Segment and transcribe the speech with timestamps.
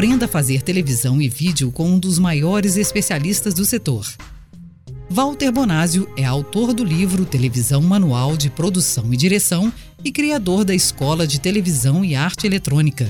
[0.00, 4.06] Aprenda a fazer televisão e vídeo com um dos maiores especialistas do setor.
[5.10, 9.70] Walter Bonásio é autor do livro Televisão Manual de Produção e Direção
[10.02, 13.06] e criador da Escola de Televisão e Arte Eletrônica.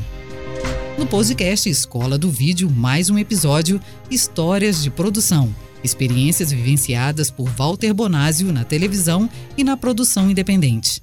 [0.99, 3.81] No podcast Escola do Vídeo, mais um episódio
[4.11, 5.55] Histórias de Produção.
[5.85, 11.01] Experiências vivenciadas por Walter Bonásio na televisão e na produção independente.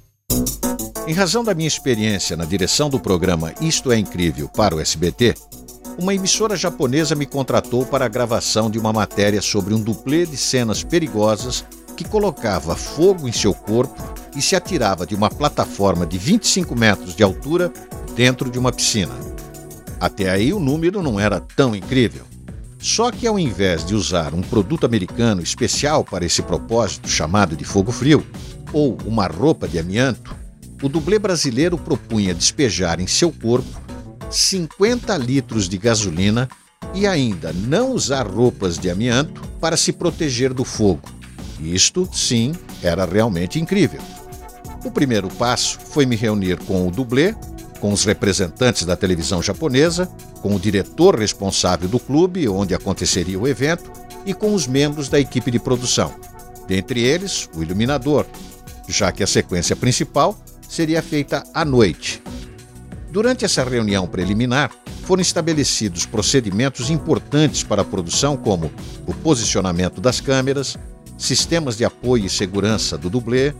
[1.06, 5.34] Em razão da minha experiência na direção do programa Isto é Incrível para o SBT,
[5.98, 10.36] uma emissora japonesa me contratou para a gravação de uma matéria sobre um duplê de
[10.36, 11.64] cenas perigosas
[11.96, 14.00] que colocava fogo em seu corpo
[14.36, 17.72] e se atirava de uma plataforma de 25 metros de altura
[18.14, 19.12] dentro de uma piscina.
[19.98, 22.22] Até aí o número não era tão incrível.
[22.78, 27.64] Só que ao invés de usar um produto americano especial para esse propósito chamado de
[27.64, 28.24] fogo frio,
[28.72, 30.36] ou uma roupa de amianto,
[30.80, 33.87] o dublê brasileiro propunha despejar em seu corpo
[34.30, 36.48] 50 litros de gasolina
[36.94, 41.08] e ainda não usar roupas de amianto para se proteger do fogo.
[41.60, 44.00] Isto, sim, era realmente incrível.
[44.84, 47.34] O primeiro passo foi me reunir com o dublê,
[47.80, 50.06] com os representantes da televisão japonesa,
[50.40, 53.90] com o diretor responsável do clube onde aconteceria o evento
[54.24, 56.14] e com os membros da equipe de produção.
[56.66, 58.26] Dentre eles, o iluminador,
[58.88, 60.38] já que a sequência principal
[60.68, 62.22] seria feita à noite,
[63.18, 64.70] Durante essa reunião preliminar,
[65.02, 68.70] foram estabelecidos procedimentos importantes para a produção, como
[69.08, 70.78] o posicionamento das câmeras,
[71.18, 73.52] sistemas de apoio e segurança do dublê,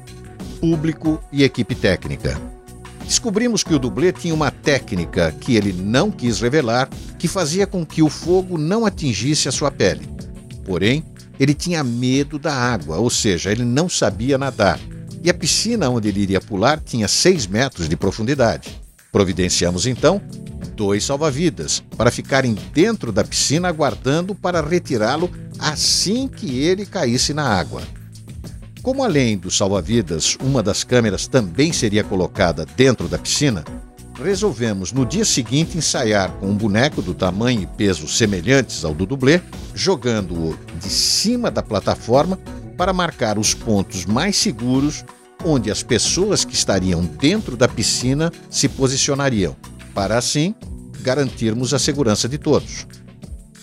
[0.61, 2.41] público e equipe técnica.
[3.05, 7.85] Descobrimos que o dublê tinha uma técnica que ele não quis revelar, que fazia com
[7.85, 10.09] que o fogo não atingisse a sua pele.
[10.65, 11.03] Porém,
[11.37, 14.79] ele tinha medo da água, ou seja, ele não sabia nadar.
[15.21, 18.87] E a piscina onde ele iria pular tinha 6 metros de profundidade.
[19.19, 20.23] Providenciamos então
[20.77, 27.43] dois salva-vidas para ficarem dentro da piscina aguardando para retirá-lo assim que ele caísse na
[27.43, 27.83] água.
[28.81, 33.65] Como além do salva-vidas, uma das câmeras também seria colocada dentro da piscina,
[34.23, 39.05] resolvemos no dia seguinte ensaiar com um boneco do tamanho e peso semelhantes ao do
[39.05, 39.41] dublê,
[39.75, 42.39] jogando-o de cima da plataforma
[42.77, 45.05] para marcar os pontos mais seguros
[45.45, 49.57] onde as pessoas que estariam dentro da piscina se posicionariam,
[49.95, 50.55] para assim
[51.01, 52.87] garantirmos a segurança de todos.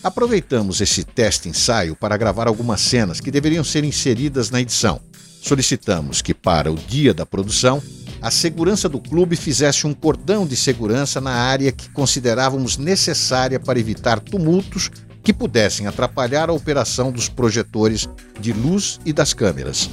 [0.03, 5.01] Aproveitamos esse teste ensaio para gravar algumas cenas que deveriam ser inseridas na edição.
[5.41, 7.81] Solicitamos que, para o dia da produção,
[8.21, 13.79] a segurança do clube fizesse um cordão de segurança na área que considerávamos necessária para
[13.79, 14.89] evitar tumultos
[15.23, 18.07] que pudessem atrapalhar a operação dos projetores
[18.39, 19.89] de luz e das câmeras.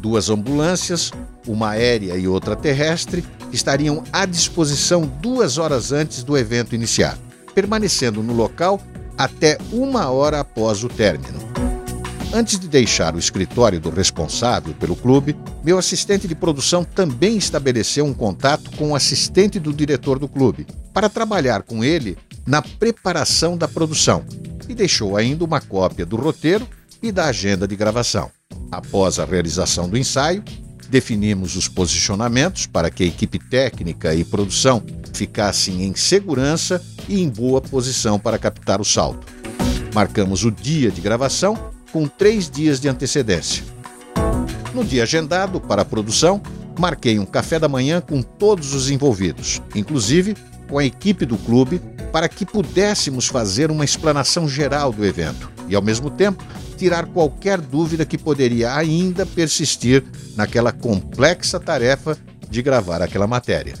[0.00, 1.12] Duas ambulâncias,
[1.46, 7.18] uma aérea e outra terrestre, estariam à disposição duas horas antes do evento iniciar,
[7.54, 8.80] permanecendo no local
[9.18, 11.38] até uma hora após o término.
[12.32, 18.06] Antes de deixar o escritório do responsável pelo clube, meu assistente de produção também estabeleceu
[18.06, 23.58] um contato com o assistente do diretor do clube, para trabalhar com ele na preparação
[23.58, 24.24] da produção,
[24.68, 26.66] e deixou ainda uma cópia do roteiro
[27.02, 28.30] e da agenda de gravação.
[28.70, 30.44] Após a realização do ensaio,
[30.88, 34.82] definimos os posicionamentos para que a equipe técnica e produção
[35.12, 39.26] ficassem em segurança e em boa posição para captar o salto.
[39.92, 43.64] Marcamos o dia de gravação com três dias de antecedência.
[44.72, 46.40] No dia agendado para a produção,
[46.78, 50.36] marquei um café da manhã com todos os envolvidos, inclusive
[50.68, 51.80] com a equipe do clube,
[52.12, 56.44] para que pudéssemos fazer uma explanação geral do evento e, ao mesmo tempo,
[56.76, 60.04] tirar qualquer dúvida que poderia ainda persistir
[60.36, 62.18] naquela complexa tarefa
[62.50, 63.74] de gravar aquela matéria.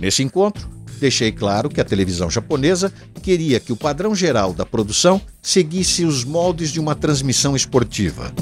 [0.00, 0.68] Nesse encontro,
[0.98, 6.24] deixei claro que a televisão japonesa queria que o padrão geral da produção seguisse os
[6.24, 8.32] moldes de uma transmissão esportiva.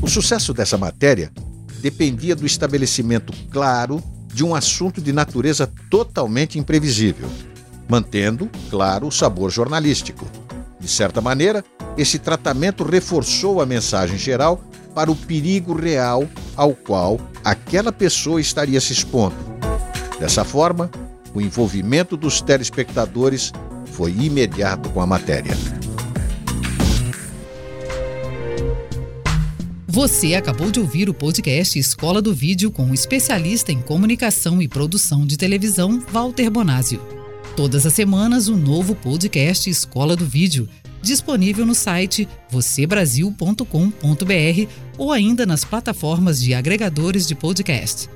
[0.00, 1.30] O sucesso dessa matéria
[1.82, 7.28] dependia do estabelecimento claro de um assunto de natureza totalmente imprevisível,
[7.88, 10.26] mantendo, claro, o sabor jornalístico.
[10.80, 11.62] De certa maneira,
[11.96, 18.80] esse tratamento reforçou a mensagem geral para o perigo real ao qual aquela pessoa estaria
[18.80, 19.36] se expondo.
[20.18, 20.90] Dessa forma,
[21.34, 23.52] o envolvimento dos telespectadores
[23.92, 25.54] foi imediato com a matéria.
[29.86, 34.68] Você acabou de ouvir o podcast Escola do Vídeo com o especialista em comunicação e
[34.68, 37.19] produção de televisão, Walter Bonásio.
[37.56, 40.68] Todas as semanas, um novo podcast Escola do Vídeo
[41.02, 48.08] disponível no site vocêbrasil.com.br ou ainda nas plataformas de agregadores de podcast.